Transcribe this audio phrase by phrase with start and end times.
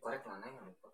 [0.00, 0.88] korek mana yang lupa?